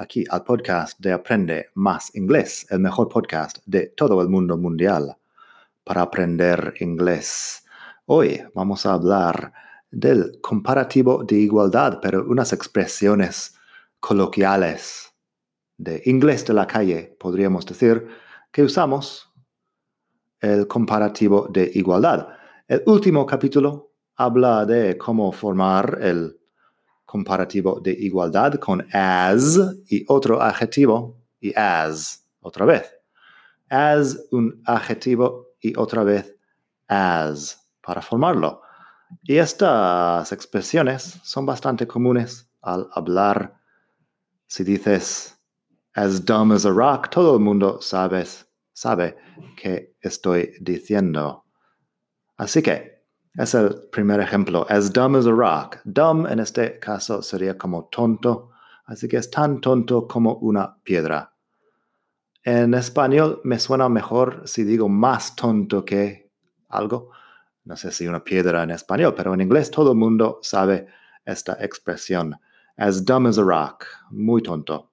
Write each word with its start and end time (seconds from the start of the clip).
aquí 0.00 0.24
al 0.30 0.42
podcast 0.44 0.98
de 0.98 1.12
Aprende 1.12 1.68
Más 1.74 2.14
Inglés, 2.14 2.66
el 2.70 2.80
mejor 2.80 3.08
podcast 3.08 3.58
de 3.66 3.88
todo 3.88 4.22
el 4.22 4.30
mundo 4.30 4.56
mundial 4.56 5.14
para 5.84 6.00
aprender 6.00 6.72
inglés. 6.80 7.64
Hoy 8.06 8.42
vamos 8.54 8.86
a 8.86 8.94
hablar 8.94 9.52
del 9.90 10.40
comparativo 10.40 11.22
de 11.22 11.36
igualdad, 11.36 11.98
pero 12.00 12.24
unas 12.26 12.54
expresiones 12.54 13.54
coloquiales 14.00 15.12
de 15.76 16.00
inglés 16.06 16.46
de 16.46 16.54
la 16.54 16.66
calle, 16.66 17.14
podríamos 17.20 17.66
decir, 17.66 18.06
que 18.50 18.62
usamos 18.62 19.30
el 20.40 20.66
comparativo 20.66 21.46
de 21.50 21.70
igualdad. 21.74 22.26
El 22.66 22.82
último 22.86 23.26
capítulo 23.26 23.92
habla 24.16 24.64
de 24.64 24.96
cómo 24.96 25.30
formar 25.30 25.98
el 26.00 26.39
comparativo 27.10 27.80
de 27.80 27.90
igualdad 27.90 28.54
con 28.60 28.86
as 28.92 29.58
y 29.88 30.04
otro 30.06 30.40
adjetivo 30.40 31.18
y 31.40 31.52
as 31.56 32.24
otra 32.40 32.64
vez. 32.64 32.88
As 33.68 34.16
un 34.30 34.62
adjetivo 34.64 35.48
y 35.60 35.76
otra 35.76 36.04
vez 36.04 36.32
as 36.86 37.68
para 37.82 38.00
formarlo. 38.00 38.62
Y 39.24 39.38
estas 39.38 40.30
expresiones 40.30 41.18
son 41.24 41.46
bastante 41.46 41.84
comunes 41.84 42.48
al 42.62 42.88
hablar. 42.94 43.58
Si 44.46 44.62
dices 44.62 45.36
as 45.94 46.24
dumb 46.24 46.52
as 46.52 46.64
a 46.64 46.70
rock, 46.70 47.10
todo 47.10 47.34
el 47.34 47.40
mundo 47.40 47.80
sabes, 47.80 48.46
sabe 48.72 49.16
que 49.56 49.96
estoy 50.00 50.52
diciendo. 50.60 51.44
Así 52.36 52.62
que 52.62 52.99
es 53.36 53.54
el 53.54 53.88
primer 53.92 54.20
ejemplo. 54.20 54.66
As 54.68 54.92
dumb 54.92 55.16
as 55.16 55.26
a 55.26 55.32
rock. 55.32 55.78
Dumb 55.84 56.26
en 56.26 56.40
este 56.40 56.78
caso 56.78 57.22
sería 57.22 57.56
como 57.56 57.84
tonto, 57.84 58.50
así 58.86 59.08
que 59.08 59.18
es 59.18 59.30
tan 59.30 59.60
tonto 59.60 60.06
como 60.08 60.34
una 60.36 60.76
piedra. 60.82 61.32
En 62.42 62.74
español 62.74 63.40
me 63.44 63.58
suena 63.58 63.88
mejor 63.88 64.42
si 64.46 64.64
digo 64.64 64.88
más 64.88 65.36
tonto 65.36 65.84
que 65.84 66.30
algo. 66.68 67.10
No 67.64 67.76
sé 67.76 67.92
si 67.92 68.06
una 68.08 68.24
piedra 68.24 68.62
en 68.62 68.70
español, 68.70 69.14
pero 69.14 69.34
en 69.34 69.42
inglés 69.42 69.70
todo 69.70 69.92
el 69.92 69.98
mundo 69.98 70.38
sabe 70.42 70.88
esta 71.24 71.56
expresión. 71.60 72.34
As 72.76 73.04
dumb 73.04 73.26
as 73.26 73.38
a 73.38 73.44
rock. 73.44 73.86
Muy 74.10 74.42
tonto. 74.42 74.90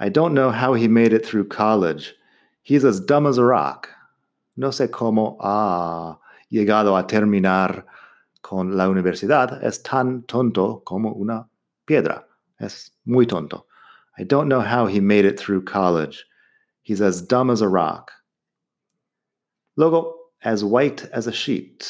I 0.00 0.08
don't 0.08 0.34
know 0.34 0.50
how 0.50 0.74
he 0.74 0.88
made 0.88 1.14
it 1.14 1.24
through 1.24 1.46
college. 1.48 2.14
He's 2.62 2.84
as 2.84 2.98
dumb 2.98 3.26
as 3.26 3.38
a 3.38 3.44
rock. 3.44 3.88
No 4.56 4.70
sé 4.70 4.90
cómo. 4.90 5.36
Ah 5.40 6.18
llegado 6.52 6.96
a 6.96 7.06
terminar 7.06 7.86
con 8.42 8.76
la 8.76 8.88
universidad 8.88 9.64
es 9.64 9.82
tan 9.82 10.22
tonto 10.24 10.82
como 10.84 11.12
una 11.12 11.48
piedra. 11.86 12.28
Es 12.58 12.92
muy 13.04 13.26
tonto. 13.26 13.66
I 14.18 14.24
don't 14.24 14.48
know 14.48 14.60
how 14.60 14.86
he 14.86 15.00
made 15.00 15.24
it 15.24 15.40
through 15.40 15.64
college. 15.64 16.24
He's 16.82 17.00
as 17.00 17.22
dumb 17.22 17.50
as 17.50 17.62
a 17.62 17.68
rock. 17.68 18.12
Luego, 19.76 20.14
as 20.44 20.62
white 20.62 21.08
as 21.12 21.26
a 21.26 21.32
sheet. 21.32 21.86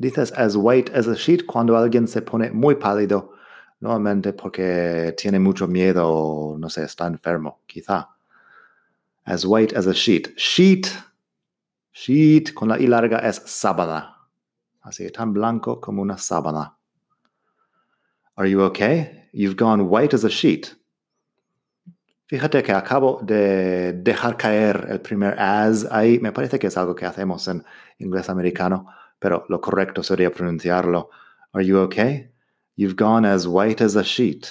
Dices 0.00 0.32
as 0.32 0.56
white 0.56 0.90
as 0.90 1.06
a 1.06 1.16
sheet 1.16 1.46
cuando 1.46 1.74
alguien 1.74 2.08
se 2.08 2.22
pone 2.22 2.52
muy 2.52 2.74
pálido, 2.74 3.30
normalmente 3.80 4.32
porque 4.32 5.14
tiene 5.16 5.38
mucho 5.38 5.68
miedo 5.68 6.08
o 6.08 6.58
no 6.58 6.68
sé, 6.68 6.82
está 6.82 7.06
enfermo, 7.06 7.60
quizá. 7.68 8.08
As 9.26 9.44
white 9.44 9.76
as 9.76 9.86
a 9.86 9.94
sheet. 9.94 10.34
Sheet 10.36 10.90
Sheet 11.92 12.54
con 12.54 12.68
la 12.68 12.78
I 12.78 12.86
larga 12.86 13.18
es 13.18 13.42
sábana. 13.46 14.16
Así 14.82 15.10
tan 15.10 15.32
blanco 15.32 15.80
como 15.80 16.02
una 16.02 16.16
sábana. 16.16 16.76
Are 18.36 18.48
you 18.48 18.62
okay? 18.62 19.28
You've 19.32 19.56
gone 19.56 19.82
white 19.82 20.14
as 20.14 20.24
a 20.24 20.28
sheet. 20.28 20.76
Fíjate 22.26 22.62
que 22.62 22.72
acabo 22.72 23.20
de 23.22 23.92
dejar 23.92 24.36
caer 24.36 24.86
el 24.88 25.00
primer 25.00 25.38
as 25.38 25.84
ahí. 25.90 26.18
Me 26.20 26.32
parece 26.32 26.58
que 26.58 26.68
es 26.68 26.76
algo 26.76 26.94
que 26.94 27.04
hacemos 27.04 27.46
en 27.48 27.64
inglés 27.98 28.30
americano, 28.30 28.86
pero 29.18 29.44
lo 29.48 29.60
correcto 29.60 30.02
sería 30.02 30.30
pronunciarlo. 30.30 31.10
Are 31.52 31.66
you 31.66 31.78
okay? 31.78 32.30
You've 32.76 32.96
gone 32.96 33.28
as 33.28 33.46
white 33.46 33.82
as 33.84 33.96
a 33.96 34.02
sheet. 34.02 34.46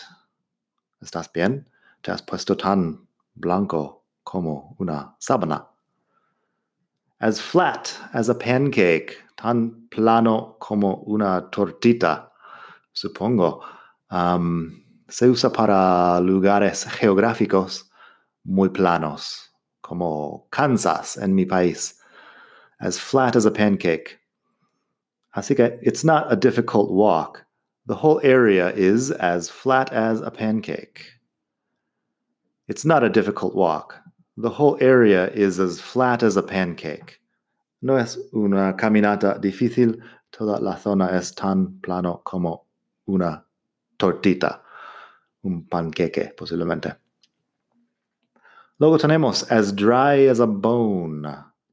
¿Estás 1.01 1.31
bien? 1.33 1.69
Te 2.01 2.11
has 2.11 2.21
puesto 2.21 2.57
tan 2.57 3.07
blanco 3.33 4.03
como 4.23 4.75
una 4.77 5.15
sábana 5.17 5.69
as 7.21 7.39
flat 7.39 7.95
as 8.13 8.29
a 8.29 8.35
pancake, 8.35 9.17
tan 9.37 9.87
plano 9.91 10.55
como 10.59 11.03
una 11.07 11.49
tortita, 11.51 12.27
supongo. 12.93 13.61
Um, 14.09 14.83
se 15.09 15.27
usa 15.27 15.49
para 15.49 16.19
lugares 16.21 16.85
geográficos 16.85 17.83
muy 18.45 18.69
planos, 18.69 19.49
como 19.81 20.47
Kansas 20.51 21.17
en 21.17 21.35
mi 21.35 21.45
país. 21.45 21.95
As 22.79 22.97
flat 22.97 23.35
as 23.35 23.45
a 23.45 23.51
pancake. 23.51 24.17
Así 25.35 25.55
que 25.55 25.77
it's 25.81 26.03
not 26.03 26.31
a 26.31 26.35
difficult 26.35 26.91
walk. 26.91 27.45
The 27.87 27.95
whole 27.95 28.21
area 28.23 28.71
is 28.71 29.11
as 29.11 29.49
flat 29.49 29.91
as 29.91 30.21
a 30.21 30.31
pancake. 30.31 31.05
It's 32.67 32.85
not 32.85 33.03
a 33.03 33.09
difficult 33.09 33.55
walk. 33.55 33.95
The 34.41 34.49
whole 34.49 34.77
area 34.79 35.29
is 35.31 35.59
as 35.59 35.81
flat 35.81 36.23
as 36.23 36.37
a 36.37 36.41
pancake. 36.41 37.19
No 37.81 37.97
es 37.97 38.17
una 38.33 38.73
caminata 38.73 39.37
difícil, 39.37 40.01
toda 40.31 40.61
la 40.61 40.77
zona 40.77 41.09
es 41.11 41.31
tan 41.31 41.81
plano 41.81 42.21
como 42.23 42.63
una 43.05 43.43
tortita, 43.97 44.61
un 45.43 45.65
panqueque 45.65 46.31
posiblemente. 46.37 46.95
Luego 48.79 48.97
tenemos 48.97 49.43
as 49.51 49.73
dry 49.73 50.29
as 50.29 50.39
a 50.39 50.47
bone, 50.47 51.27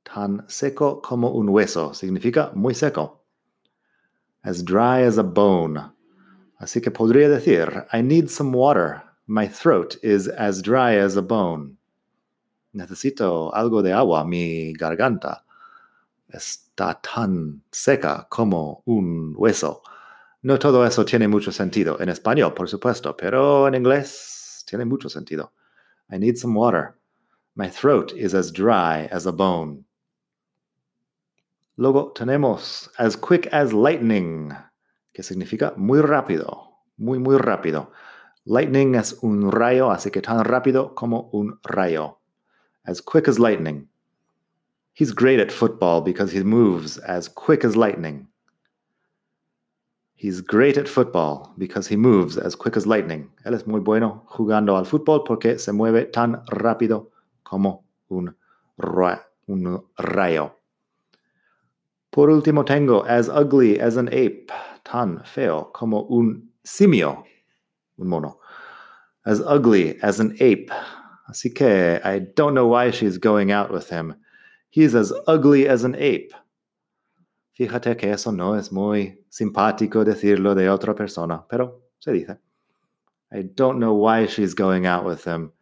tan 0.05 0.43
seco 0.49 1.01
como 1.01 1.31
un 1.39 1.47
hueso, 1.51 1.95
significa 1.95 2.53
muy 2.57 2.75
seco. 2.75 3.21
As 4.43 4.65
dry 4.65 5.03
as 5.03 5.19
a 5.19 5.23
bone. 5.23 5.93
Así 6.61 6.83
que 6.83 6.91
podría 6.91 7.29
decir, 7.29 7.87
I 7.93 8.03
need 8.03 8.29
some 8.29 8.51
water. 8.53 9.05
My 9.29 9.47
throat 9.47 9.97
is 10.03 10.27
as 10.27 10.61
dry 10.61 10.97
as 10.97 11.17
a 11.17 11.23
bone 11.23 11.77
necesito 12.77 13.55
algo 13.55 13.83
de 13.83 13.93
agua, 13.93 14.25
mi 14.25 14.73
garganta 14.75 15.45
está 16.29 17.01
tan 17.01 17.63
seca 17.73 18.27
como 18.29 18.83
un 18.87 19.35
hueso. 19.37 19.83
No 20.43 20.59
todo 20.59 20.87
eso 20.87 21.05
tiene 21.05 21.27
mucho 21.27 21.51
sentido 21.51 21.99
en 22.01 22.11
español, 22.11 22.55
por 22.55 22.69
supuesto, 22.69 23.17
pero 23.17 23.67
en 23.67 23.75
inglés 23.75 24.65
tiene 24.69 24.85
mucho 24.85 25.09
sentido. 25.09 25.53
I 26.11 26.19
need 26.19 26.37
some 26.37 26.57
water. 26.57 26.95
My 27.55 27.69
throat 27.69 28.13
is 28.15 28.35
as 28.35 28.53
dry 28.53 29.09
as 29.11 29.27
a 29.27 29.33
bone. 29.33 29.85
Luego 31.77 32.13
tenemos 32.15 32.91
as 32.99 33.17
quick 33.17 33.49
as 33.53 33.73
lightning, 33.73 34.53
que 35.13 35.23
significa 35.23 35.75
muy 35.77 36.01
rápido, 36.01 36.81
muy, 36.97 37.19
muy 37.19 37.39
rápido. 37.39 37.91
Lightning 38.45 38.95
es 38.95 39.15
un 39.23 39.51
rayo, 39.51 39.91
así 39.91 40.11
que 40.11 40.23
tan 40.23 40.45
rápido 40.45 40.95
como 40.95 41.29
un 41.33 41.59
rayo 41.65 42.21
as 42.87 43.01
quick 43.01 43.29
as 43.29 43.39
lightning. 43.39 43.89
He's 44.93 45.13
great 45.13 45.41
at 45.41 45.53
football 45.53 46.01
because 46.01 46.33
he 46.33 46.43
moves 46.43 46.99
as 46.99 47.29
quick 47.29 47.65
as 47.65 47.77
lightning. 47.77 48.29
He's 50.15 50.41
great 50.41 50.79
at 50.79 50.89
football 50.89 51.53
because 51.59 51.87
he 51.87 51.97
moves 51.97 52.39
as 52.39 52.55
quick 52.55 52.77
as 52.77 52.87
lightning. 52.87 53.29
Él 53.45 53.55
es 53.55 53.67
muy 53.67 53.81
bueno 53.81 54.23
jugando 54.27 54.77
al 54.77 54.87
fútbol 54.87 55.27
porque 55.27 55.59
se 55.59 55.73
mueve 55.73 56.11
tan 56.11 56.43
rápido 56.47 57.11
como 57.45 57.85
un, 58.09 58.35
ra 58.79 59.21
un 59.47 59.85
rayo. 59.99 60.53
Por 62.11 62.31
último 62.31 62.65
tengo 62.65 63.03
as 63.03 63.29
ugly 63.29 63.79
as 63.79 63.99
an 63.99 64.09
ape, 64.09 64.51
tan 64.85 65.23
feo 65.25 65.71
como 65.75 66.07
un 66.09 66.49
simio, 66.65 67.25
un 67.99 68.09
mono. 68.09 68.39
As 69.27 69.41
ugly 69.41 69.99
as 70.03 70.19
an 70.19 70.35
ape, 70.41 70.71
Así 71.27 71.53
que 71.53 72.01
I 72.05 72.21
don't 72.35 72.55
know 72.55 72.67
why 72.67 72.91
she's 72.91 73.19
going 73.19 73.51
out 73.51 73.71
with 73.71 73.91
him. 73.91 74.15
He's 74.71 74.95
as 74.95 75.13
ugly 75.27 75.69
as 75.69 75.85
an 75.85 75.95
ape. 75.97 76.33
Fíjate 77.59 77.97
que 77.97 78.13
eso 78.13 78.31
no 78.31 78.55
es 78.55 78.71
muy 78.71 79.25
simpático 79.29 80.05
decirlo 80.05 80.55
de 80.55 80.69
otra 80.69 80.95
persona, 80.95 81.45
pero 81.49 81.83
se 81.99 82.13
dice. 82.13 82.39
I 83.33 83.43
don't 83.43 83.79
know 83.79 83.95
why 83.95 84.27
she's 84.27 84.55
going 84.55 84.87
out 84.87 85.05
with 85.05 85.25
him. 85.25 85.53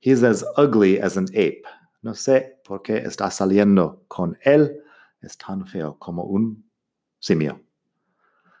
He's 0.00 0.22
as 0.22 0.44
ugly 0.56 1.00
as 1.00 1.16
an 1.16 1.26
ape. 1.34 1.64
No 2.02 2.12
sé 2.12 2.56
por 2.64 2.82
qué 2.82 2.98
está 3.06 3.30
saliendo 3.30 4.02
con 4.08 4.36
él. 4.44 4.82
Es 5.22 5.36
tan 5.38 5.66
feo 5.66 5.96
como 5.98 6.24
un 6.24 6.64
simio. 7.18 7.60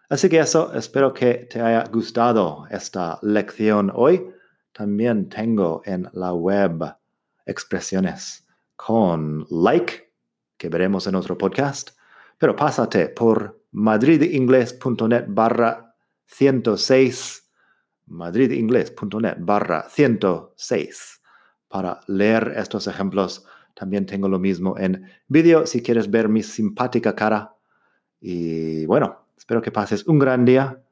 Así 0.08 0.28
que 0.28 0.38
eso, 0.38 0.72
espero 0.72 1.12
que 1.12 1.48
te 1.50 1.60
haya 1.60 1.84
gustado 1.90 2.66
esta 2.70 3.18
lección 3.22 3.90
hoy. 3.94 4.32
También 4.76 5.30
tengo 5.30 5.80
en 5.86 6.06
la 6.12 6.34
web 6.34 6.84
expresiones 7.46 8.46
con 8.76 9.46
like, 9.48 10.12
que 10.58 10.68
veremos 10.68 11.06
en 11.06 11.14
otro 11.14 11.38
podcast. 11.38 11.92
Pero 12.36 12.54
pásate 12.54 13.08
por 13.08 13.64
madridingles.net 13.72 15.24
barra 15.28 15.96
106, 16.26 17.50
madridingles.net 18.04 19.36
barra 19.38 19.88
106 19.88 21.22
para 21.68 22.00
leer 22.06 22.52
estos 22.58 22.86
ejemplos. 22.86 23.46
También 23.72 24.04
tengo 24.04 24.28
lo 24.28 24.38
mismo 24.38 24.76
en 24.76 25.10
vídeo 25.26 25.64
si 25.64 25.82
quieres 25.82 26.10
ver 26.10 26.28
mi 26.28 26.42
simpática 26.42 27.14
cara. 27.14 27.54
Y 28.20 28.84
bueno, 28.84 29.26
espero 29.38 29.62
que 29.62 29.72
pases 29.72 30.06
un 30.06 30.18
gran 30.18 30.44
día, 30.44 30.82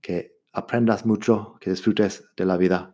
que 0.00 0.38
aprendas 0.50 1.04
mucho, 1.04 1.58
que 1.60 1.68
disfrutes 1.68 2.30
de 2.38 2.46
la 2.46 2.56
vida. 2.56 2.93